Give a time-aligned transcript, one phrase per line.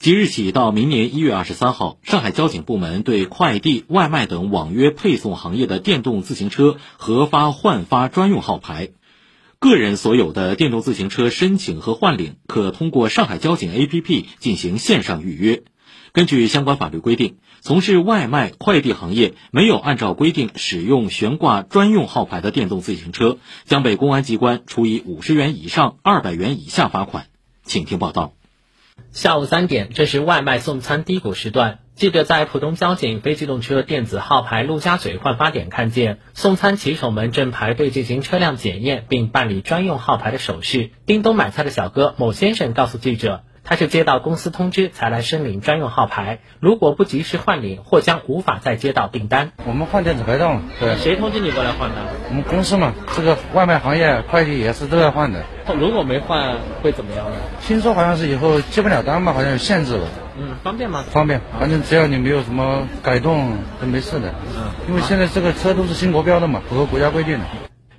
[0.00, 8.92] 即日起到明年一月二十三号，上海交警部门对快递、外卖等网约配送行业的电动自行车核发换发专用号牌。
[9.58, 15.64] 个人所有的电动自行车申请和换领，可通过上海交警 APP 进行线上预约。
[16.12, 23.36] 根据相关法律规定，从事外卖、快递行业没有按照规定使用悬挂专用号牌的电动自行车，
[23.66, 27.26] 将被公安机关处以五十元以上二百元以下罚款。
[27.64, 28.32] 请听报道。
[29.12, 31.80] 下午三点，这是外卖送餐低谷时段。
[31.96, 40.92] 记者在浦东交警非机动车电子号牌陆家嘴换发点看见，送餐骑手们正排队进行车辆检验并办理专用号牌的手续。
[41.06, 43.42] 叮咚买菜的小哥某先生告诉记者。
[43.62, 49.52] 他是接到公司通知才来申领专用号牌，如果不及时换领，或将无法再接到订单。
[49.64, 50.96] 我们换电子牌照了，对。
[50.96, 51.96] 谁通知你过来换的？
[52.28, 55.44] 我们公司嘛，这个外卖行业快递也是都要换的。
[55.78, 57.36] 如果没换会怎么样呢？
[57.60, 60.08] 听说好像是以后接不了单吧，好像有限制了。
[60.36, 61.04] 嗯，方便吗？
[61.10, 64.34] 方便，反正只要你没有什么改动都没事的。
[64.56, 67.44] 嗯，因为现在这个车都是新国标的嘛，符合国家规定的。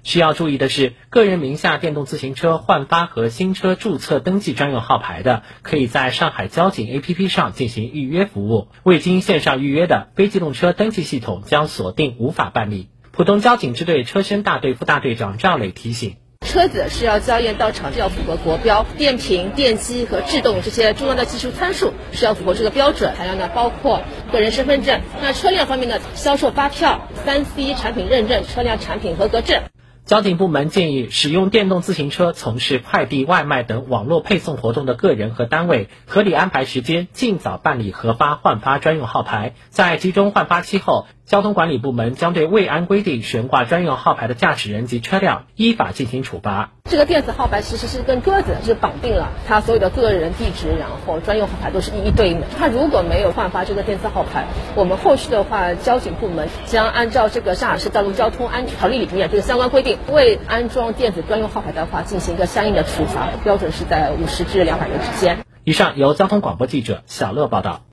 [0.04, 12.90] 需要注意的是，个人名下电动自行车换发和新车注册登记专用号牌的，可以在上海交警 APP 上进行预约服务；未经线上预约的，非机动车登记系统将锁定无法办理。
[13.12, 16.16] 浦东交警支队车身大队副大队长赵磊提醒：
[16.48, 23.14] 车子是要交验到场，要符合国标，电瓶、电机和制动这些重要的技术参数是要符合这个标准。
[23.16, 25.02] 材料呢，包括个人身份证。
[25.22, 29.62] 那车辆方面的销售发票、三 C 产品认证、车辆产品合格证。
[30.06, 39.54] 交警部门建议，使用电动自行车从事快递、外卖等网络配送活动的个人和单位，合理安排时间，尽早办理核发、换发专用号牌。
[39.70, 46.72] 在集中换发期后，交通管理部门将对未按规定悬挂专用号牌的驾驶人及车辆依法进行处罚。
[46.92, 52.48] 这个电子号牌其实是跟车子是绑定了，它所有的个人地址，然后专用号牌都是一一对应的。
[52.60, 65.38] 它如果没有换发这个电子号牌，我们后续的话，交警部门将按照这个上海市道路交通安全条例里面这个相关规定，未安装电子专用号牌的话，进行一个相应的处罚，标准是在五十至两百元之间。
[65.64, 67.84] 以上由交通广播记者小乐报道。